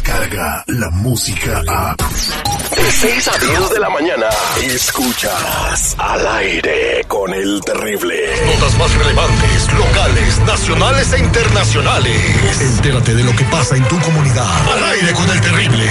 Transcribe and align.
llega 0.00 0.64
la 0.68 0.90
música 0.90 1.62
a... 1.68 1.94
De 1.96 2.90
6 2.90 3.28
a 3.28 3.38
10 3.38 3.70
de 3.70 3.80
la 3.80 3.90
mañana, 3.90 4.26
escuchas 4.62 5.94
al 5.98 6.26
aire 6.26 7.04
con 7.06 7.32
el 7.34 7.60
terrible. 7.60 8.14
Notas 8.46 8.78
más 8.78 8.94
relevantes, 8.94 9.72
locales, 9.74 10.38
nacionales 10.40 11.12
e 11.12 11.18
internacionales. 11.18 12.60
Entérate 12.60 13.14
de 13.14 13.24
lo 13.24 13.36
que 13.36 13.44
pasa 13.44 13.76
en 13.76 13.86
tu 13.88 13.98
comunidad. 14.00 14.72
Al 14.72 14.84
aire 14.84 15.12
con 15.12 15.28
el 15.30 15.40
terrible. 15.40 15.90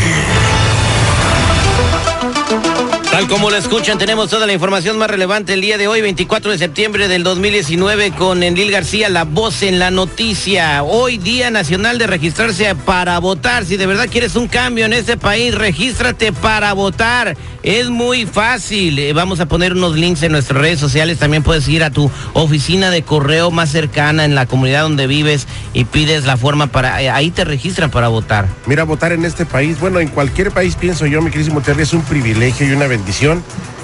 Como 3.29 3.49
lo 3.49 3.55
escuchan, 3.55 3.97
tenemos 3.97 4.29
toda 4.29 4.45
la 4.45 4.51
información 4.53 4.97
más 4.97 5.09
relevante 5.09 5.53
el 5.53 5.61
día 5.61 5.77
de 5.77 5.87
hoy, 5.87 6.01
24 6.01 6.51
de 6.51 6.57
septiembre 6.57 7.07
del 7.07 7.23
2019, 7.23 8.11
con 8.11 8.43
Enlil 8.43 8.71
García, 8.71 9.09
la 9.09 9.23
voz 9.23 9.63
en 9.63 9.79
la 9.79 9.89
noticia. 9.89 10.83
Hoy, 10.83 11.17
Día 11.17 11.49
Nacional 11.49 11.97
de 11.97 12.07
Registrarse 12.07 12.75
para 12.75 13.17
Votar. 13.19 13.65
Si 13.65 13.77
de 13.77 13.87
verdad 13.87 14.07
quieres 14.11 14.35
un 14.35 14.47
cambio 14.47 14.85
en 14.85 14.93
este 14.93 15.15
país, 15.17 15.55
regístrate 15.55 16.33
para 16.33 16.73
votar. 16.73 17.37
Es 17.63 17.89
muy 17.89 18.25
fácil. 18.25 18.97
Eh, 18.99 19.13
Vamos 19.13 19.39
a 19.39 19.45
poner 19.45 19.73
unos 19.73 19.95
links 19.95 20.23
en 20.23 20.31
nuestras 20.31 20.59
redes 20.59 20.79
sociales. 20.79 21.19
También 21.19 21.43
puedes 21.43 21.67
ir 21.67 21.83
a 21.83 21.91
tu 21.91 22.09
oficina 22.33 22.89
de 22.89 23.03
correo 23.03 23.49
más 23.51 23.69
cercana 23.71 24.25
en 24.25 24.33
la 24.35 24.45
comunidad 24.47 24.81
donde 24.83 25.05
vives 25.07 25.47
y 25.73 25.85
pides 25.85 26.25
la 26.25 26.37
forma 26.37 26.67
para... 26.67 27.01
eh, 27.01 27.09
Ahí 27.09 27.29
te 27.31 27.45
registran 27.45 27.91
para 27.91 28.07
votar. 28.07 28.47
Mira, 28.65 28.83
votar 28.83 29.11
en 29.11 29.25
este 29.25 29.45
país, 29.45 29.79
bueno, 29.79 29.99
en 29.99 30.07
cualquier 30.09 30.51
país 30.51 30.75
pienso 30.75 31.05
yo, 31.05 31.21
mi 31.21 31.29
querísimo 31.29 31.61
Terry, 31.61 31.83
es 31.83 31.93
un 31.93 32.01
privilegio 32.01 32.67
y 32.67 32.71
una 32.71 32.87
bendición. 32.87 33.10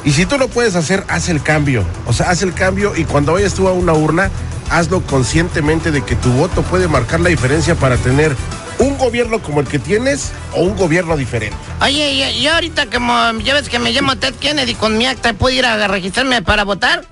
Y 0.06 0.12
si 0.12 0.26
tú 0.26 0.38
lo 0.38 0.48
puedes 0.48 0.76
hacer, 0.76 1.04
haz 1.10 1.30
el 1.30 1.44
cambio. 1.44 1.84
O 2.06 2.14
sea, 2.14 2.30
haz 2.30 2.42
el 2.42 2.54
cambio 2.54 2.96
y 2.96 3.04
cuando 3.04 3.34
vayas 3.34 3.54
tú 3.54 3.68
a 3.68 3.74
una 3.74 3.94
urna, 3.94 4.32
hazlo 4.70 5.02
conscientemente 5.02 5.92
de 5.92 6.04
que 6.04 6.16
tu 6.16 6.32
voto 6.32 6.62
puede 6.62 6.88
marcar 6.88 7.20
la 7.20 7.30
diferencia 7.30 7.76
para 7.76 7.98
tener 7.98 8.36
un 8.80 8.98
gobierno 8.98 9.40
como 9.40 9.60
el 9.60 9.68
que 9.68 9.80
tienes 9.80 10.32
o 10.54 10.62
un 10.62 10.78
gobierno 10.78 11.18
diferente. 11.18 11.58
Oye, 11.82 12.18
yo, 12.18 12.42
yo 12.42 12.54
ahorita 12.54 12.86
como 12.88 13.40
ya 13.40 13.54
ves 13.54 13.70
que 13.70 13.80
me 13.80 13.92
llamo 13.92 14.16
Ted 14.18 14.36
Kennedy 14.36 14.76
con 14.76 14.98
mi 14.98 15.06
acta, 15.06 15.34
¿puedo 15.34 15.56
ir 15.56 15.66
a 15.66 15.88
registrarme 15.88 16.42
para 16.42 16.64
votar? 16.64 17.06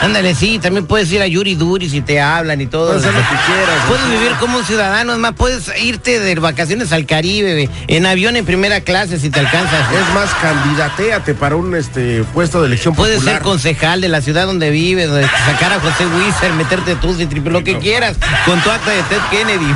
Ándale, 0.00 0.34
sí, 0.34 0.58
también 0.58 0.86
puedes 0.86 1.12
ir 1.12 1.20
a 1.20 1.26
Yuri 1.26 1.54
Duri 1.56 1.88
si 1.90 2.00
te 2.00 2.20
hablan 2.20 2.60
y 2.60 2.66
todo. 2.66 2.86
Puedes 2.92 3.04
lo 3.04 3.10
que 3.12 3.16
quieras. 3.46 3.84
Puedes 3.86 4.08
vivir 4.10 4.32
como 4.40 4.58
un 4.58 4.64
ciudadano, 4.64 5.12
es 5.12 5.18
más, 5.18 5.34
puedes 5.34 5.70
irte 5.82 6.18
de 6.20 6.34
vacaciones 6.36 6.92
al 6.92 7.04
Caribe, 7.06 7.68
en 7.86 8.06
avión 8.06 8.36
en 8.36 8.44
primera 8.46 8.80
clase 8.80 9.18
si 9.18 9.28
te 9.30 9.40
alcanzas. 9.40 9.86
Es 9.92 10.14
más, 10.14 10.30
candidateate 10.40 11.34
para 11.34 11.56
un 11.56 11.74
este 11.74 12.24
puesto 12.32 12.60
de 12.62 12.68
elección 12.68 12.94
Puedes 12.94 13.16
popular. 13.16 13.36
ser 13.36 13.42
concejal 13.42 14.00
de 14.00 14.08
la 14.08 14.20
ciudad 14.22 14.46
donde 14.46 14.70
vives, 14.70 15.10
de 15.10 15.22
sacar 15.22 15.72
a 15.72 15.80
José 15.80 16.06
Wieser, 16.06 16.52
meterte 16.54 16.96
tú, 16.96 17.14
si 17.14 17.26
triple, 17.26 17.50
lo 17.52 17.62
que 17.62 17.78
quieras, 17.78 18.16
con 18.46 18.60
tu 18.62 18.70
acta 18.70 18.90
de 18.90 19.02
Ted 19.02 19.20
Kennedy. 19.30 19.74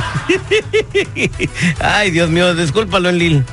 Ay, 1.81 2.11
Dios 2.11 2.29
mío, 2.29 2.53
discúlpalo, 2.55 3.11
Lil. 3.11 3.43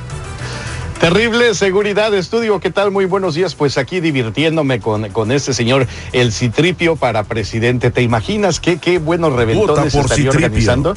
Terrible 1.03 1.53
seguridad 1.53 2.13
estudio, 2.13 2.61
¿qué 2.61 2.71
tal? 2.71 2.89
Muy 2.89 3.03
buenos 3.03 3.35
días, 3.35 3.55
pues 3.55 3.77
aquí 3.77 3.99
divirtiéndome 3.99 4.79
con, 4.79 5.09
con 5.09 5.33
este 5.33 5.53
señor, 5.53 5.85
el 6.13 6.31
Citripio 6.31 6.95
para 6.95 7.25
presidente. 7.25 7.91
¿Te 7.91 8.03
imaginas 8.03 8.61
qué, 8.61 8.77
qué 8.77 8.99
buenos 8.99 9.33
reventones 9.33 9.93
estaría 9.93 10.31
Citripio. 10.31 10.47
organizando? 10.47 10.93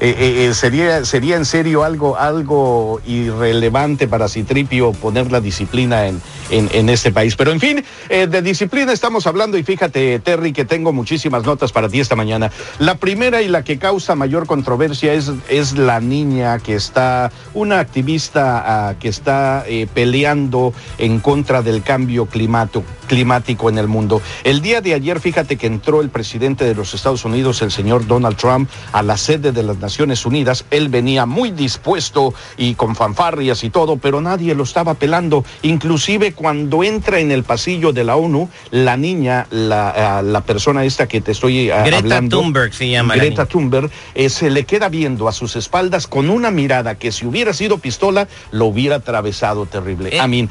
Eh, 0.00 0.16
eh, 0.18 0.46
eh, 0.48 0.54
sería, 0.54 1.04
sería 1.04 1.36
en 1.36 1.44
serio 1.44 1.84
algo, 1.84 2.16
algo 2.16 3.00
irrelevante 3.06 4.08
para 4.08 4.28
Citripio 4.28 4.90
poner 4.94 5.30
la 5.30 5.40
disciplina 5.40 6.08
en, 6.08 6.20
en, 6.50 6.88
este 6.88 7.12
país. 7.12 7.36
Pero 7.36 7.52
en 7.52 7.60
fin, 7.60 7.84
eh, 8.08 8.26
de 8.26 8.42
disciplina 8.42 8.92
estamos 8.92 9.26
hablando 9.26 9.56
y 9.56 9.62
fíjate, 9.62 10.18
Terry, 10.20 10.52
que 10.52 10.64
tengo 10.64 10.92
muchísimas 10.92 11.44
notas 11.44 11.72
para 11.72 11.88
ti 11.88 12.00
esta 12.00 12.16
mañana. 12.16 12.50
La 12.78 12.96
primera 12.96 13.42
y 13.42 13.48
la 13.48 13.64
que 13.64 13.78
causa 13.78 14.14
mayor 14.14 14.46
controversia 14.46 15.12
es, 15.12 15.30
es 15.48 15.72
la 15.76 16.00
niña 16.00 16.58
que 16.58 16.74
está, 16.74 17.30
una 17.54 17.80
activista 17.80 18.88
ah, 18.88 18.94
que 18.98 19.08
está 19.08 19.64
eh, 19.66 19.86
peleando 19.92 20.72
en 20.98 21.20
contra 21.20 21.62
del 21.62 21.82
cambio 21.82 22.26
climato- 22.26 22.84
climático 23.10 23.68
en 23.68 23.76
el 23.76 23.88
mundo. 23.88 24.22
El 24.44 24.62
día 24.62 24.80
de 24.80 24.94
ayer, 24.94 25.18
fíjate 25.18 25.56
que 25.56 25.66
entró 25.66 26.00
el 26.00 26.10
presidente 26.10 26.64
de 26.64 26.76
los 26.76 26.94
Estados 26.94 27.24
Unidos, 27.24 27.60
el 27.60 27.72
señor 27.72 28.06
Donald 28.06 28.36
Trump, 28.36 28.70
a 28.92 29.02
la 29.02 29.16
sede 29.16 29.50
de 29.50 29.64
las 29.64 29.78
Naciones 29.78 30.24
Unidas. 30.24 30.64
Él 30.70 30.88
venía 30.88 31.26
muy 31.26 31.50
dispuesto 31.50 32.32
y 32.56 32.74
con 32.76 32.94
fanfarrias 32.94 33.64
y 33.64 33.70
todo, 33.70 33.96
pero 33.96 34.20
nadie 34.20 34.54
lo 34.54 34.62
estaba 34.62 34.94
pelando. 34.94 35.44
Inclusive 35.62 36.32
cuando 36.40 36.82
entra 36.82 37.20
en 37.20 37.30
el 37.32 37.44
pasillo 37.44 37.92
de 37.92 38.02
la 38.02 38.16
ONU, 38.16 38.48
la 38.70 38.96
niña, 38.96 39.46
la, 39.50 40.22
la 40.22 40.40
persona 40.40 40.86
esta 40.86 41.06
que 41.06 41.20
te 41.20 41.32
estoy 41.32 41.66
Greta 41.66 41.98
hablando, 41.98 42.40
Thunberg 42.40 42.72
se 42.72 42.88
llama 42.88 43.14
la 43.14 43.24
Greta. 43.24 43.44
Thunberg, 43.44 43.90
eh, 44.14 44.30
se 44.30 44.48
le 44.48 44.64
queda 44.64 44.88
viendo 44.88 45.28
a 45.28 45.32
sus 45.32 45.54
espaldas 45.54 46.06
con 46.06 46.30
una 46.30 46.50
mirada 46.50 46.94
que 46.94 47.12
si 47.12 47.26
hubiera 47.26 47.52
sido 47.52 47.76
pistola, 47.76 48.26
lo 48.52 48.64
hubiera 48.64 48.96
atravesado 48.96 49.66
terrible. 49.66 50.16
Eh, 50.16 50.16
I 50.24 50.28
mean, 50.28 50.48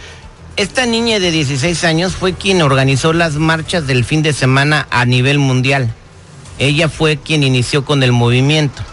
Esta 0.58 0.86
niña 0.86 1.20
de 1.20 1.32
16 1.32 1.84
años 1.86 2.16
fue 2.16 2.34
quien 2.34 2.62
organizó 2.62 3.12
las 3.12 3.38
marchas 3.38 3.88
del 3.88 4.06
fin 4.06 4.22
de 4.22 4.34
semana 4.34 4.86
a 4.92 5.06
nivel 5.06 5.40
mundial. 5.40 5.92
Ella 6.60 6.88
fue 6.88 7.18
quien 7.18 7.42
inició 7.42 7.84
con 7.84 8.04
el 8.04 8.12
movimiento. 8.12 8.84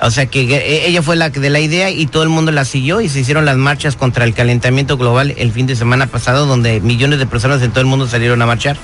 O 0.00 0.10
sea 0.10 0.26
que 0.26 0.86
ella 0.86 1.02
fue 1.02 1.16
la 1.16 1.30
de 1.30 1.50
la 1.50 1.60
idea 1.60 1.90
y 1.90 2.06
todo 2.06 2.22
el 2.22 2.28
mundo 2.28 2.52
la 2.52 2.64
siguió 2.64 3.00
y 3.00 3.08
se 3.08 3.20
hicieron 3.20 3.44
las 3.44 3.56
marchas 3.56 3.96
contra 3.96 4.24
el 4.24 4.32
calentamiento 4.32 4.96
global 4.96 5.34
el 5.36 5.52
fin 5.52 5.66
de 5.66 5.74
semana 5.74 6.06
pasado 6.06 6.46
donde 6.46 6.80
millones 6.80 7.18
de 7.18 7.26
personas 7.26 7.62
en 7.62 7.70
todo 7.70 7.80
el 7.80 7.86
mundo 7.86 8.06
salieron 8.06 8.40
a 8.42 8.46
marchar. 8.46 8.76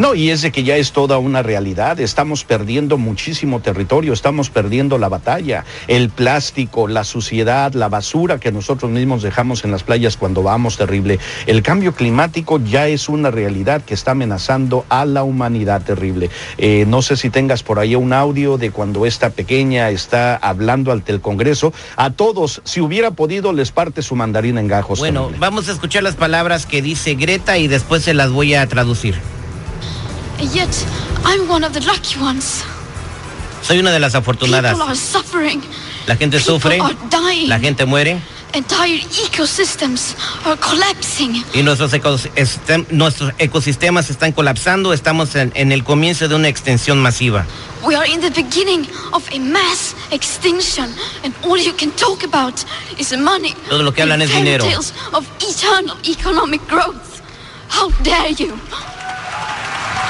No, 0.00 0.14
y 0.14 0.30
es 0.30 0.40
de 0.40 0.50
que 0.50 0.62
ya 0.62 0.78
es 0.78 0.92
toda 0.92 1.18
una 1.18 1.42
realidad. 1.42 2.00
Estamos 2.00 2.44
perdiendo 2.44 2.96
muchísimo 2.96 3.60
territorio, 3.60 4.14
estamos 4.14 4.48
perdiendo 4.48 4.96
la 4.96 5.10
batalla. 5.10 5.66
El 5.88 6.08
plástico, 6.08 6.88
la 6.88 7.04
suciedad, 7.04 7.74
la 7.74 7.90
basura 7.90 8.40
que 8.40 8.50
nosotros 8.50 8.90
mismos 8.90 9.20
dejamos 9.20 9.62
en 9.62 9.72
las 9.72 9.82
playas 9.82 10.16
cuando 10.16 10.42
vamos 10.42 10.78
terrible. 10.78 11.18
El 11.44 11.62
cambio 11.62 11.92
climático 11.92 12.58
ya 12.64 12.88
es 12.88 13.10
una 13.10 13.30
realidad 13.30 13.82
que 13.82 13.92
está 13.92 14.12
amenazando 14.12 14.86
a 14.88 15.04
la 15.04 15.22
humanidad 15.22 15.82
terrible. 15.82 16.30
Eh, 16.56 16.86
no 16.88 17.02
sé 17.02 17.18
si 17.18 17.28
tengas 17.28 17.62
por 17.62 17.78
ahí 17.78 17.94
un 17.94 18.14
audio 18.14 18.56
de 18.56 18.70
cuando 18.70 19.04
esta 19.04 19.28
pequeña 19.28 19.90
está 19.90 20.34
hablando 20.34 20.92
ante 20.92 21.12
el 21.12 21.20
Congreso. 21.20 21.74
A 21.96 22.08
todos, 22.08 22.62
si 22.64 22.80
hubiera 22.80 23.10
podido, 23.10 23.52
les 23.52 23.70
parte 23.70 24.00
su 24.00 24.16
mandarina 24.16 24.60
en 24.60 24.68
gajos. 24.68 24.98
Bueno, 24.98 25.24
terrible. 25.24 25.40
vamos 25.40 25.68
a 25.68 25.72
escuchar 25.72 26.02
las 26.02 26.16
palabras 26.16 26.64
que 26.64 26.80
dice 26.80 27.16
Greta 27.16 27.58
y 27.58 27.68
después 27.68 28.02
se 28.02 28.14
las 28.14 28.30
voy 28.30 28.54
a 28.54 28.66
traducir. 28.66 29.16
Yet, 30.40 30.70
I'm 31.24 31.48
one 31.48 31.64
of 31.64 31.72
the 31.72 31.80
lucky 31.80 32.18
ones. 32.18 32.64
Soy 33.62 33.78
una 33.78 33.92
de 33.92 34.00
las 34.00 34.14
afortunadas. 34.14 34.72
People 34.72 34.88
are 34.88 34.96
suffering. 34.96 35.62
La 36.06 36.16
gente 36.16 36.38
People 36.38 36.54
sufre, 36.54 36.80
are 36.80 36.94
dying. 37.10 37.48
la 37.48 37.58
gente 37.58 37.84
muere. 37.84 38.20
Entire 38.52 39.00
ecosystems 39.26 40.16
are 40.44 40.56
collapsing. 40.56 41.44
Y 41.54 41.62
nuestros, 41.62 41.92
ecosistem- 41.92 42.86
nuestros 42.90 43.32
ecosistemas 43.38 44.10
están 44.10 44.32
colapsando, 44.32 44.92
estamos 44.92 45.36
en, 45.36 45.52
en 45.54 45.70
el 45.70 45.84
comienzo 45.84 46.26
de 46.26 46.34
una 46.34 46.48
extensión 46.48 47.00
masiva. 47.00 47.44
We 47.84 47.94
are 47.94 48.06
in 48.10 48.20
the 48.20 48.30
beginning 48.30 48.88
of 49.12 49.28
a 49.32 49.38
mass 49.38 49.94
extinction, 50.10 50.92
and 51.22 51.32
all 51.44 51.58
you 51.58 51.72
can 51.74 51.92
talk 51.92 52.24
about 52.24 52.54
is 52.98 53.16
money. 53.16 53.54
Todo 53.68 53.82
lo 53.84 53.92
que 53.92 54.02
hablan 54.02 54.20
es 54.22 54.30
dinero. 54.34 54.64
of 55.12 55.26
eternal 55.40 55.96
economic 56.08 56.66
growth. 56.66 57.20
How 57.68 57.90
dare 58.02 58.32
you? 58.34 58.58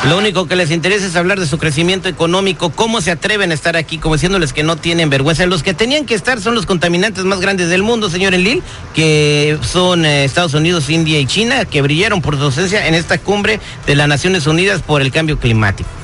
Lo 0.08 0.16
único 0.16 0.48
que 0.48 0.56
les 0.56 0.70
interesa 0.70 1.06
es 1.06 1.14
hablar 1.14 1.38
de 1.38 1.46
su 1.46 1.58
crecimiento 1.58 2.08
económico, 2.08 2.70
cómo 2.70 3.02
se 3.02 3.10
atreven 3.10 3.50
a 3.50 3.54
estar 3.54 3.76
aquí, 3.76 3.98
como 3.98 4.14
diciéndoles 4.14 4.54
que 4.54 4.62
no 4.62 4.76
tienen 4.76 5.10
vergüenza. 5.10 5.44
Los 5.44 5.62
que 5.62 5.74
tenían 5.74 6.06
que 6.06 6.14
estar 6.14 6.40
son 6.40 6.54
los 6.54 6.64
contaminantes 6.64 7.24
más 7.24 7.40
grandes 7.40 7.68
del 7.68 7.82
mundo, 7.82 8.08
señor 8.08 8.32
Enlil, 8.32 8.62
que 8.94 9.58
son 9.60 10.06
eh, 10.06 10.24
Estados 10.24 10.54
Unidos, 10.54 10.88
India 10.88 11.20
y 11.20 11.26
China, 11.26 11.66
que 11.66 11.82
brillaron 11.82 12.22
por 12.22 12.38
su 12.38 12.44
ausencia 12.44 12.86
en 12.86 12.94
esta 12.94 13.18
cumbre 13.18 13.60
de 13.86 13.94
las 13.94 14.08
Naciones 14.08 14.46
Unidas 14.46 14.80
por 14.80 15.02
el 15.02 15.12
cambio 15.12 15.38
climático. 15.38 15.99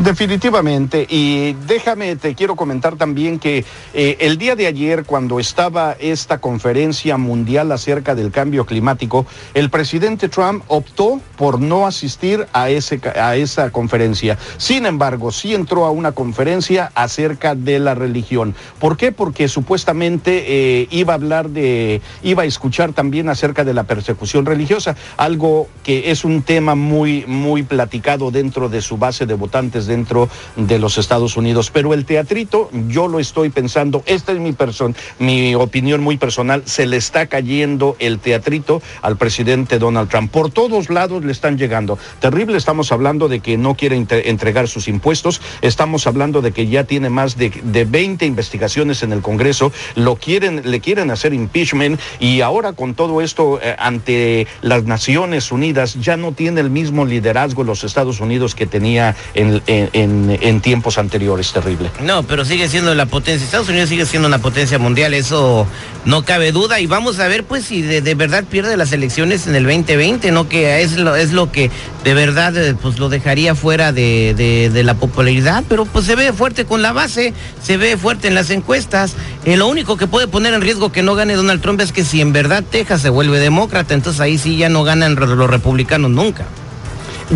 Definitivamente. 0.00 1.06
Y 1.10 1.52
déjame, 1.66 2.16
te 2.16 2.34
quiero 2.34 2.56
comentar 2.56 2.96
también 2.96 3.38
que 3.38 3.66
eh, 3.92 4.16
el 4.20 4.38
día 4.38 4.56
de 4.56 4.66
ayer, 4.66 5.04
cuando 5.04 5.38
estaba 5.38 5.94
esta 6.00 6.38
conferencia 6.38 7.18
mundial 7.18 7.70
acerca 7.70 8.14
del 8.14 8.30
cambio 8.30 8.64
climático, 8.64 9.26
el 9.52 9.68
presidente 9.68 10.30
Trump 10.30 10.64
optó 10.68 11.20
por 11.36 11.60
no 11.60 11.86
asistir 11.86 12.46
a, 12.54 12.70
ese, 12.70 12.98
a 13.14 13.36
esa 13.36 13.70
conferencia. 13.72 14.38
Sin 14.56 14.86
embargo, 14.86 15.32
sí 15.32 15.54
entró 15.54 15.84
a 15.84 15.90
una 15.90 16.12
conferencia 16.12 16.90
acerca 16.94 17.54
de 17.54 17.78
la 17.78 17.94
religión. 17.94 18.54
¿Por 18.78 18.96
qué? 18.96 19.12
Porque 19.12 19.48
supuestamente 19.48 20.44
eh, 20.80 20.88
iba 20.92 21.12
a 21.12 21.16
hablar 21.16 21.50
de, 21.50 22.00
iba 22.22 22.44
a 22.44 22.46
escuchar 22.46 22.94
también 22.94 23.28
acerca 23.28 23.64
de 23.64 23.74
la 23.74 23.82
persecución 23.82 24.46
religiosa, 24.46 24.96
algo 25.18 25.68
que 25.84 26.10
es 26.10 26.24
un 26.24 26.40
tema 26.40 26.74
muy, 26.74 27.26
muy 27.26 27.64
platicado 27.64 28.30
dentro 28.30 28.70
de 28.70 28.80
su 28.80 28.96
base 28.96 29.26
de 29.26 29.34
votantes 29.34 29.89
dentro 29.90 30.30
de 30.56 30.78
los 30.78 30.96
Estados 30.96 31.36
Unidos. 31.36 31.70
Pero 31.70 31.92
el 31.92 32.06
teatrito, 32.06 32.70
yo 32.88 33.08
lo 33.08 33.18
estoy 33.18 33.50
pensando, 33.50 34.02
esta 34.06 34.32
es 34.32 34.38
mi, 34.38 34.54
mi 35.18 35.54
opinión 35.54 36.00
muy 36.00 36.16
personal, 36.16 36.62
se 36.64 36.86
le 36.86 36.96
está 36.96 37.26
cayendo 37.26 37.96
el 37.98 38.18
teatrito 38.20 38.80
al 39.02 39.16
presidente 39.16 39.78
Donald 39.78 40.08
Trump. 40.08 40.30
Por 40.30 40.50
todos 40.50 40.88
lados 40.88 41.24
le 41.24 41.32
están 41.32 41.58
llegando. 41.58 41.98
Terrible, 42.20 42.56
estamos 42.56 42.92
hablando 42.92 43.28
de 43.28 43.40
que 43.40 43.58
no 43.58 43.74
quiere 43.74 43.96
entregar 43.96 44.68
sus 44.68 44.88
impuestos, 44.88 45.40
estamos 45.60 46.06
hablando 46.06 46.40
de 46.40 46.52
que 46.52 46.68
ya 46.68 46.84
tiene 46.84 47.10
más 47.10 47.36
de, 47.36 47.50
de 47.50 47.84
20 47.84 48.24
investigaciones 48.26 49.02
en 49.02 49.12
el 49.12 49.20
Congreso, 49.20 49.72
lo 49.96 50.16
quieren, 50.16 50.62
le 50.70 50.80
quieren 50.80 51.10
hacer 51.10 51.34
impeachment 51.34 52.00
y 52.20 52.40
ahora 52.40 52.72
con 52.72 52.94
todo 52.94 53.20
esto 53.20 53.58
eh, 53.60 53.74
ante 53.78 54.46
las 54.62 54.84
Naciones 54.84 55.50
Unidas 55.50 55.94
ya 56.00 56.16
no 56.16 56.32
tiene 56.32 56.60
el 56.60 56.70
mismo 56.70 57.04
liderazgo 57.04 57.64
los 57.64 57.84
Estados 57.84 58.20
Unidos 58.20 58.54
que 58.54 58.66
tenía 58.66 59.16
en, 59.34 59.62
en, 59.66 59.79
en 59.92 60.60
tiempos 60.60 60.98
anteriores, 60.98 61.52
terrible. 61.52 61.90
No, 62.02 62.22
pero 62.22 62.44
sigue 62.44 62.68
siendo 62.68 62.94
la 62.94 63.06
potencia, 63.06 63.44
Estados 63.44 63.68
Unidos 63.68 63.88
sigue 63.88 64.06
siendo 64.06 64.28
una 64.28 64.38
potencia 64.38 64.78
mundial, 64.78 65.14
eso 65.14 65.66
no 66.04 66.24
cabe 66.24 66.52
duda 66.52 66.80
y 66.80 66.86
vamos 66.86 67.18
a 67.18 67.28
ver 67.28 67.44
pues 67.44 67.64
si 67.64 67.82
de, 67.82 68.14
verdad 68.14 68.44
pierde 68.44 68.76
las 68.76 68.92
elecciones 68.92 69.46
en 69.46 69.54
el 69.54 69.64
2020, 69.64 70.30
¿no? 70.30 70.48
Que 70.48 70.82
es 70.82 70.96
lo, 70.96 71.16
es 71.16 71.32
lo 71.32 71.52
que 71.52 71.70
de 72.04 72.14
verdad 72.14 72.56
eh, 72.56 72.74
pues 72.80 72.98
lo 72.98 73.08
dejaría 73.08 73.54
fuera 73.54 73.92
de, 73.92 74.34
de, 74.36 74.70
de 74.70 74.82
la 74.82 74.94
popularidad, 74.94 75.64
pero 75.68 75.84
pues 75.84 76.06
se 76.06 76.16
ve 76.16 76.32
fuerte 76.32 76.64
con 76.64 76.82
la 76.82 76.92
base, 76.92 77.34
se 77.62 77.76
ve 77.76 77.96
fuerte 77.96 78.28
en 78.28 78.34
las 78.34 78.50
encuestas. 78.50 79.14
Eh, 79.44 79.56
lo 79.56 79.68
único 79.68 79.96
que 79.96 80.06
puede 80.06 80.26
poner 80.26 80.54
en 80.54 80.62
riesgo 80.62 80.92
que 80.92 81.02
no 81.02 81.14
gane 81.14 81.34
Donald 81.34 81.60
Trump 81.60 81.80
es 81.80 81.92
que 81.92 82.04
si 82.04 82.20
en 82.20 82.32
verdad 82.32 82.64
Texas 82.68 83.02
se 83.02 83.10
vuelve 83.10 83.38
demócrata, 83.38 83.94
entonces 83.94 84.20
ahí 84.20 84.38
sí 84.38 84.56
ya 84.56 84.68
no 84.68 84.84
ganan 84.84 85.14
los 85.14 85.50
republicanos 85.50 86.10
nunca. 86.10 86.46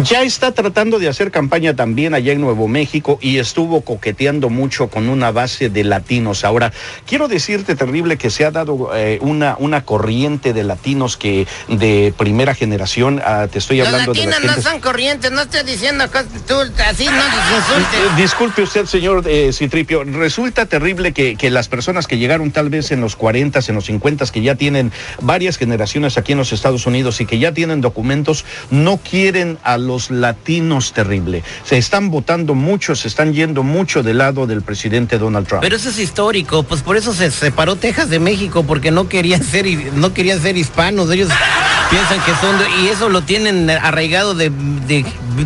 Ya 0.03 0.23
está 0.23 0.51
tratando 0.51 0.99
de 0.99 1.07
hacer 1.07 1.31
campaña 1.31 1.77
también 1.77 2.15
allá 2.15 2.33
en 2.33 2.41
Nuevo 2.41 2.67
México 2.67 3.17
y 3.23 3.39
estuvo 3.39 3.83
coqueteando 3.83 4.51
mucho 4.51 4.89
con 4.89 5.09
una 5.09 5.31
base 5.31 5.69
de 5.69 5.85
latinos. 5.85 6.45
Ahora, 6.45 6.73
quiero 7.07 7.29
decirte, 7.29 7.77
terrible, 7.77 8.19
que 8.19 8.29
se 8.29 8.45
ha 8.45 8.51
dado 8.51 8.91
eh, 8.97 9.21
una, 9.23 9.55
una 9.57 9.85
corriente 9.85 10.53
de 10.53 10.65
latinos 10.65 11.17
que 11.17 11.47
de 11.69 12.13
primera 12.19 12.57
generación, 12.57 13.21
uh, 13.25 13.47
te 13.47 13.61
estoy 13.61 13.83
hablando 13.83 14.09
Los 14.09 14.17
latinos 14.17 14.41
de 14.41 14.47
las 14.49 14.57
no 14.57 14.63
son 14.65 14.81
corrientes, 14.81 15.31
no 15.31 15.43
estoy 15.43 15.63
diciendo 15.63 16.05
tú 16.49 16.55
así 16.85 17.05
no 17.05 17.13
nos 17.13 17.57
insultes. 17.57 18.17
Disculpe 18.17 18.63
usted, 18.63 18.87
señor 18.87 19.23
eh, 19.29 19.53
Citripio, 19.53 20.03
resulta 20.03 20.67
terrible 20.67 21.13
que, 21.13 21.37
que, 21.37 21.51
las 21.51 21.69
personas 21.69 22.09
que 22.09 22.19
llegaron 22.19 22.51
tal 22.51 22.69
vez 22.69 22.91
en 22.91 23.01
los 23.01 23.15
40, 23.15 23.61
en 23.69 23.75
los 23.77 23.85
50, 23.85 24.27
que 24.27 24.43
ya 24.43 24.57
tienen 24.57 24.91
varias 25.21 25.57
generaciones 25.57 26.19
aquí 26.19 26.33
en 26.33 26.39
los 26.39 26.53
Estados 26.53 26.85
Unidos 26.87 27.21
y 27.21 27.27
que 27.27 27.39
ya 27.39 27.53
tienen 27.53 27.81
documentos, 27.81 28.45
no 28.71 28.97
quieren 28.99 29.57
a 29.63 29.79
los 29.87 30.11
latinos 30.11 30.93
terrible. 30.93 31.43
Se 31.65 31.79
están 31.79 32.11
votando 32.11 32.55
mucho, 32.55 32.95
se 32.95 33.09
están 33.09 33.33
yendo 33.33 33.63
mucho 33.63 34.03
del 34.03 34.19
lado 34.19 34.47
del 34.47 34.63
presidente 34.63 35.19
Donald 35.19 35.47
Trump. 35.47 35.63
Pero 35.63 35.77
eso 35.77 35.91
es 35.91 35.99
histórico, 35.99 36.63
pues 36.63 36.83
por 36.83 36.97
eso 36.97 37.13
se 37.13 37.31
separó 37.31 37.77
Texas 37.77 38.11
de 38.11 38.19
México, 38.19 38.65
porque 38.65 38.91
no 38.91 39.09
querían 39.09 39.43
ser, 39.43 39.67
no 39.95 40.13
querían 40.13 40.41
ser 40.41 40.57
hispanos. 40.57 41.11
Ellos 41.11 41.29
piensan 41.91 42.21
que 42.25 42.33
son, 42.41 42.57
y 42.83 42.89
eso 42.89 43.09
lo 43.09 43.23
tienen 43.23 43.71
arraigado 43.71 44.35
de 44.35 44.51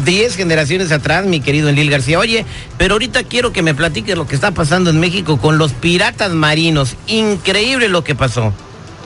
10 0.05 0.37
generaciones 0.37 0.93
atrás, 0.93 1.27
mi 1.27 1.41
querido 1.41 1.69
Enlil 1.69 1.91
García. 1.91 2.19
Oye, 2.19 2.45
pero 2.77 2.95
ahorita 2.95 3.25
quiero 3.25 3.53
que 3.53 3.63
me 3.63 3.75
platiques 3.75 4.17
lo 4.17 4.27
que 4.27 4.35
está 4.35 4.53
pasando 4.53 4.91
en 4.91 5.01
México 5.01 5.39
con 5.39 5.59
los 5.59 5.73
piratas 5.73 6.33
marinos. 6.33 6.97
Increíble 7.07 7.89
lo 7.89 8.05
que 8.05 8.15
pasó. 8.15 8.53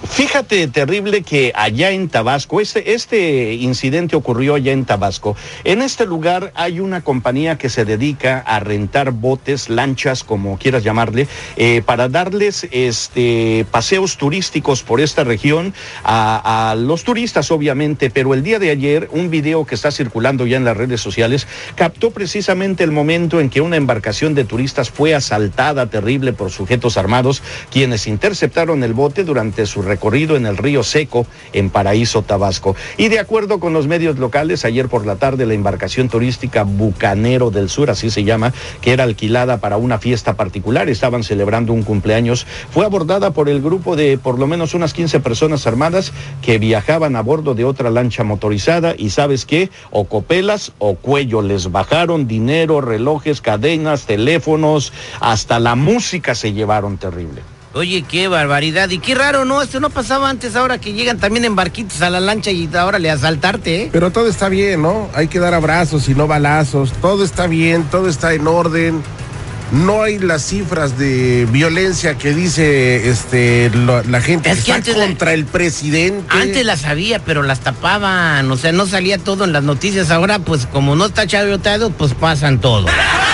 Fíjate, 0.08 0.66
terrible 0.66 1.22
que 1.22 1.52
allá 1.54 1.90
en 1.90 2.08
Tabasco, 2.08 2.60
este, 2.60 2.92
este 2.94 3.54
incidente 3.54 4.16
ocurrió 4.16 4.56
allá 4.56 4.72
en 4.72 4.84
Tabasco. 4.84 5.36
En 5.62 5.80
este 5.80 6.06
lugar 6.06 6.52
hay 6.54 6.80
una 6.80 7.02
compañía 7.02 7.56
que 7.56 7.68
se 7.68 7.84
dedica 7.84 8.40
a 8.40 8.58
rentar 8.58 9.12
botes, 9.12 9.68
lanchas, 9.68 10.24
como 10.24 10.58
quieras 10.58 10.82
llamarle, 10.82 11.28
eh, 11.56 11.82
para 11.86 12.08
darles 12.08 12.66
este, 12.72 13.64
paseos 13.70 14.16
turísticos 14.16 14.82
por 14.82 15.00
esta 15.00 15.22
región 15.22 15.72
a, 16.02 16.70
a, 16.70 16.74
los 16.74 17.04
turistas, 17.04 17.50
obviamente. 17.52 18.10
Pero 18.10 18.34
el 18.34 18.42
día 18.42 18.58
de 18.58 18.70
ayer, 18.70 19.08
un 19.12 19.30
video 19.30 19.64
que 19.64 19.76
está 19.76 19.92
circulando 19.92 20.46
ya 20.46 20.56
en 20.56 20.64
las 20.64 20.76
redes 20.76 21.00
sociales 21.00 21.46
captó 21.76 22.10
precisamente 22.10 22.82
el 22.82 22.90
momento 22.90 23.40
en 23.40 23.50
que 23.50 23.60
una 23.60 23.76
embarcación 23.76 24.34
de 24.34 24.44
turistas 24.44 24.90
fue 24.90 25.14
asaltada 25.14 25.86
terrible 25.86 26.32
por 26.32 26.50
sujetos 26.50 26.96
armados, 26.96 27.40
quienes 27.70 28.08
interceptaron 28.08 28.82
el 28.82 28.94
bote 28.94 29.22
durante 29.22 29.64
su 29.64 29.91
recorrido 29.92 30.36
en 30.36 30.46
el 30.46 30.56
río 30.56 30.82
Seco, 30.82 31.26
en 31.52 31.68
Paraíso, 31.68 32.22
Tabasco. 32.22 32.74
Y 32.96 33.08
de 33.08 33.18
acuerdo 33.18 33.60
con 33.60 33.74
los 33.74 33.86
medios 33.86 34.18
locales, 34.18 34.64
ayer 34.64 34.88
por 34.88 35.04
la 35.04 35.16
tarde 35.16 35.44
la 35.44 35.52
embarcación 35.52 36.08
turística 36.08 36.62
Bucanero 36.62 37.50
del 37.50 37.68
Sur, 37.68 37.90
así 37.90 38.08
se 38.08 38.24
llama, 38.24 38.54
que 38.80 38.94
era 38.94 39.04
alquilada 39.04 39.58
para 39.58 39.76
una 39.76 39.98
fiesta 39.98 40.32
particular, 40.34 40.88
estaban 40.88 41.24
celebrando 41.24 41.74
un 41.74 41.82
cumpleaños, 41.82 42.46
fue 42.70 42.86
abordada 42.86 43.32
por 43.32 43.50
el 43.50 43.60
grupo 43.60 43.94
de 43.94 44.16
por 44.16 44.38
lo 44.38 44.46
menos 44.46 44.72
unas 44.72 44.94
15 44.94 45.20
personas 45.20 45.66
armadas 45.66 46.12
que 46.40 46.58
viajaban 46.58 47.14
a 47.14 47.20
bordo 47.20 47.54
de 47.54 47.66
otra 47.66 47.90
lancha 47.90 48.24
motorizada 48.24 48.94
y 48.96 49.10
sabes 49.10 49.44
qué, 49.44 49.68
o 49.90 50.04
copelas 50.04 50.72
o 50.78 50.94
cuello, 50.94 51.42
les 51.42 51.70
bajaron 51.70 52.26
dinero, 52.26 52.80
relojes, 52.80 53.42
cadenas, 53.42 54.06
teléfonos, 54.06 54.94
hasta 55.20 55.60
la 55.60 55.74
música 55.74 56.34
se 56.34 56.54
llevaron 56.54 56.96
terrible. 56.96 57.51
Oye, 57.74 58.02
qué 58.02 58.28
barbaridad. 58.28 58.90
Y 58.90 58.98
qué 58.98 59.14
raro, 59.14 59.44
¿no? 59.44 59.62
Esto 59.62 59.80
no 59.80 59.88
pasaba 59.88 60.28
antes, 60.28 60.56
ahora 60.56 60.78
que 60.78 60.92
llegan 60.92 61.18
también 61.18 61.44
en 61.44 61.56
barquitos 61.56 62.02
a 62.02 62.10
la 62.10 62.20
lancha 62.20 62.50
y 62.50 62.68
ahora 62.74 62.98
le 62.98 63.10
asaltarte, 63.10 63.82
¿eh? 63.82 63.88
Pero 63.90 64.10
todo 64.10 64.28
está 64.28 64.48
bien, 64.48 64.82
¿no? 64.82 65.08
Hay 65.14 65.28
que 65.28 65.38
dar 65.38 65.54
abrazos 65.54 66.08
y 66.08 66.14
no 66.14 66.26
balazos. 66.26 66.92
Todo 67.00 67.24
está 67.24 67.46
bien, 67.46 67.84
todo 67.84 68.08
está 68.08 68.34
en 68.34 68.46
orden. 68.46 69.02
No 69.72 70.02
hay 70.02 70.18
las 70.18 70.42
cifras 70.42 70.98
de 70.98 71.48
violencia 71.50 72.18
que 72.18 72.34
dice 72.34 73.08
este 73.08 73.70
lo, 73.70 74.02
la 74.02 74.20
gente 74.20 74.50
es 74.50 74.64
que, 74.64 74.72
que 74.72 74.78
está 74.78 74.92
contra 74.92 75.28
la, 75.28 75.32
el 75.32 75.46
presidente. 75.46 76.26
Antes 76.28 76.66
las 76.66 76.82
sabía, 76.82 77.20
pero 77.20 77.42
las 77.42 77.60
tapaban. 77.60 78.50
O 78.50 78.56
sea, 78.58 78.72
no 78.72 78.86
salía 78.86 79.16
todo 79.16 79.44
en 79.44 79.54
las 79.54 79.62
noticias. 79.62 80.10
Ahora, 80.10 80.40
pues 80.40 80.66
como 80.66 80.94
no 80.94 81.06
está 81.06 81.26
chaveotado, 81.26 81.88
pues 81.88 82.12
pasan 82.12 82.60
todo. 82.60 82.86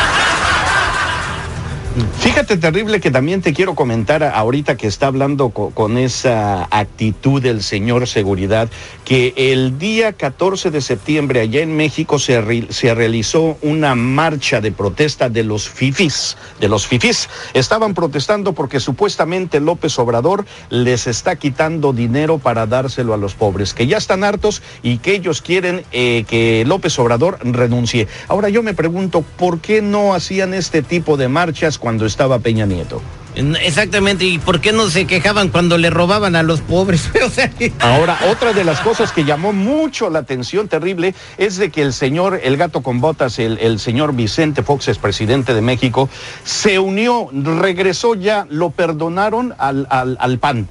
Fíjate, 2.29 2.59
terrible, 2.59 3.01
que 3.01 3.11
también 3.11 3.41
te 3.41 3.55
quiero 3.55 3.75
comentar 3.75 4.23
ahorita 4.23 4.77
que 4.77 4.87
está 4.87 5.07
hablando 5.07 5.49
con, 5.49 5.97
esa 5.97 6.69
actitud 6.71 7.41
del 7.41 7.63
señor 7.63 8.07
seguridad, 8.07 8.69
que 9.07 9.33
el 9.35 9.79
día 9.79 10.13
14 10.13 10.71
de 10.71 10.83
septiembre 10.83 11.41
allá 11.41 11.63
en 11.63 11.75
México 11.75 12.19
se, 12.19 12.43
re, 12.43 12.67
se 12.69 12.95
realizó 12.95 13.57
una 13.63 13.95
marcha 13.95 14.61
de 14.61 14.73
protesta 14.73 15.31
de 15.31 15.43
los 15.43 15.71
fifis, 15.71 16.37
de 16.61 16.69
los 16.69 16.87
fifis. 16.87 17.31
Estaban 17.55 17.95
protestando 17.95 18.53
porque 18.53 18.79
supuestamente 18.79 19.59
López 19.59 19.99
Obrador 19.99 20.45
les 20.69 21.07
está 21.07 21.37
quitando 21.37 21.95
dinero 21.95 22.37
para 22.37 22.67
dárselo 22.67 23.15
a 23.15 23.17
los 23.17 23.33
pobres, 23.33 23.73
que 23.73 23.87
ya 23.87 23.97
están 23.97 24.23
hartos 24.23 24.61
y 24.83 24.99
que 24.99 25.15
ellos 25.15 25.41
quieren 25.41 25.83
eh, 25.93 26.27
que 26.29 26.65
López 26.67 26.99
Obrador 26.99 27.39
renuncie. 27.41 28.07
Ahora 28.29 28.51
yo 28.51 28.63
me 28.63 28.75
pregunto, 28.75 29.25
¿por 29.39 29.61
qué 29.61 29.81
no 29.81 30.13
hacían 30.13 30.53
este 30.53 30.83
tipo 30.83 31.17
de 31.17 31.29
marchas 31.29 31.79
cuando 31.79 32.05
estaba 32.19 32.41
Peña 32.41 32.67
Nieto. 32.67 33.01
Exactamente, 33.37 34.25
¿y 34.25 34.41
por 34.41 34.61
qué 34.61 34.73
no 34.73 34.91
se 34.91 35.07
quejaban 35.07 35.51
cuando 35.51 35.79
le 35.79 35.89
robaban 35.89 36.35
a 36.35 36.43
los 36.43 36.61
pobres? 36.61 37.09
o 37.25 37.31
sea, 37.31 37.49
Ahora, 37.79 38.19
otra 38.29 38.53
de 38.53 38.65
las 38.65 38.81
cosas 38.81 39.13
que 39.13 39.25
llamó 39.25 39.53
mucho 39.53 40.11
la 40.11 40.19
atención 40.19 40.67
terrible 40.67 41.15
es 41.37 41.59
de 41.59 41.71
que 41.71 41.81
el 41.81 41.93
señor, 41.93 42.41
el 42.43 42.57
gato 42.57 42.83
con 42.83 43.01
botas, 43.01 43.39
el, 43.39 43.59
el 43.59 43.79
señor 43.79 44.17
Vicente 44.17 44.65
Fox, 44.65 44.89
es 44.89 44.99
presidente 44.99 45.55
de 45.55 45.61
México, 45.61 46.09
se 46.43 46.81
unió, 46.81 47.29
regresó 47.33 48.17
ya, 48.17 48.49
lo 48.51 48.71
perdonaron 48.71 49.55
al, 49.59 49.87
al, 49.89 50.17
al 50.19 50.39
PAN. 50.41 50.69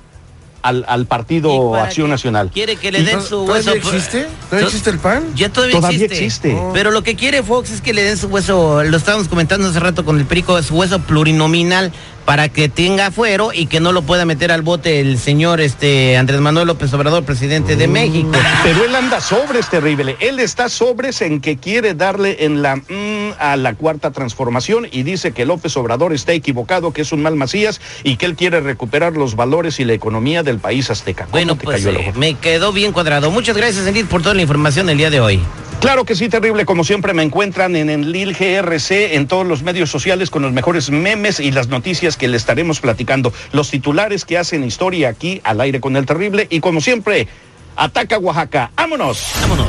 Al, 0.61 0.85
al, 0.87 1.05
Partido 1.05 1.75
Acción 1.75 2.09
Nacional. 2.09 2.49
Quiere 2.53 2.75
que 2.75 2.91
le 2.91 3.03
den 3.03 3.21
su 3.21 3.43
hueso. 3.43 3.71
¿Todavía 3.71 3.97
existe? 3.97 4.27
¿Todavía 4.49 4.67
existe 4.67 4.89
el 4.89 4.99
PAN? 4.99 5.23
Ya 5.35 5.49
todavía, 5.49 5.75
todavía 5.75 6.05
existe. 6.05 6.25
existe. 6.25 6.55
Oh. 6.55 6.71
Pero 6.73 6.91
lo 6.91 7.03
que 7.03 7.15
quiere 7.15 7.43
Fox 7.43 7.71
es 7.71 7.81
que 7.81 7.93
le 7.93 8.03
den 8.03 8.17
su 8.17 8.27
hueso, 8.27 8.83
lo 8.83 8.97
estábamos 8.97 9.27
comentando 9.27 9.69
hace 9.69 9.79
rato 9.79 10.03
con 10.03 10.17
el 10.17 10.25
perico, 10.25 10.61
su 10.63 10.75
hueso 10.75 10.99
plurinominal 10.99 11.93
para 12.27 12.49
que 12.49 12.67
tenga 12.67 13.09
fuero 13.09 13.51
y 13.53 13.67
que 13.67 13.79
no 13.79 13.93
lo 13.93 14.01
pueda 14.01 14.25
meter 14.25 14.51
al 14.51 14.61
bote 14.61 14.99
el 14.99 15.17
señor 15.17 15.61
este 15.61 16.17
Andrés 16.17 16.41
Manuel 16.41 16.67
López 16.67 16.93
Obrador, 16.93 17.23
presidente 17.23 17.77
de 17.77 17.87
México. 17.87 18.31
Pero 18.63 18.83
él 18.83 18.93
anda 18.93 19.21
sobres, 19.21 19.69
terrible. 19.69 20.17
Él 20.19 20.41
está 20.41 20.67
sobres 20.67 21.21
en 21.21 21.39
que 21.39 21.55
quiere 21.55 21.93
darle 21.93 22.43
en 22.43 22.61
la 22.61 22.75
mm, 22.75 23.35
a 23.39 23.55
la 23.55 23.75
cuarta 23.75 24.11
transformación 24.11 24.89
y 24.91 25.03
dice 25.03 25.31
que 25.31 25.45
López 25.45 25.77
Obrador 25.77 26.11
está 26.11 26.33
equivocado, 26.33 26.91
que 26.91 27.03
es 27.03 27.13
un 27.13 27.21
mal 27.21 27.37
Macías 27.37 27.79
y 28.03 28.17
que 28.17 28.25
él 28.25 28.35
quiere 28.35 28.59
recuperar 28.59 29.13
los 29.13 29.37
valores 29.37 29.79
y 29.79 29.85
la 29.85 29.93
economía 29.93 30.43
del 30.43 30.59
país 30.59 30.89
azteca. 30.89 31.29
Bueno, 31.31 31.55
pues 31.55 31.85
eh, 31.85 32.11
me 32.17 32.33
quedó 32.33 32.73
bien 32.73 32.91
cuadrado. 32.91 33.31
Muchas 33.31 33.55
gracias, 33.55 33.87
Enid, 33.87 34.05
por 34.05 34.21
toda 34.21 34.35
la 34.35 34.41
información 34.41 34.89
el 34.89 34.97
día 34.97 35.09
de 35.09 35.21
hoy. 35.21 35.39
Claro 35.79 36.05
que 36.05 36.15
sí, 36.15 36.27
terrible. 36.27 36.65
Como 36.65 36.83
siempre 36.83 37.13
me 37.13 37.23
encuentran 37.23 37.75
en 37.75 37.89
Enlil 37.89 38.33
GRC, 38.33 39.15
en 39.15 39.27
todos 39.27 39.45
los 39.45 39.61
medios 39.61 39.91
sociales 39.91 40.29
con 40.29 40.41
los 40.41 40.51
mejores 40.51 40.89
memes 40.89 41.39
y 41.39 41.51
las 41.51 41.67
noticias 41.67 42.17
que 42.17 42.27
le 42.27 42.37
estaremos 42.37 42.79
platicando. 42.79 43.31
Los 43.51 43.69
titulares 43.69 44.25
que 44.25 44.37
hacen 44.37 44.63
historia 44.63 45.09
aquí 45.09 45.39
al 45.43 45.61
aire 45.61 45.79
con 45.79 45.95
el 45.95 46.05
terrible. 46.05 46.47
Y 46.49 46.61
como 46.61 46.81
siempre, 46.81 47.27
ataca 47.75 48.17
Oaxaca. 48.17 48.71
¡Vámonos! 48.75 49.23
¡Vámonos! 49.41 49.67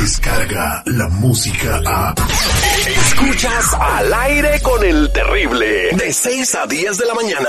Descarga 0.00 0.82
la 0.86 1.08
música 1.08 1.80
a. 1.86 2.14
Escuchas 2.86 3.74
al 3.78 4.12
aire 4.12 4.60
con 4.60 4.84
el 4.84 5.12
terrible. 5.12 5.90
De 5.92 6.12
6 6.12 6.54
a 6.56 6.66
10 6.66 6.98
de 6.98 7.06
la 7.06 7.14
mañana. 7.14 7.48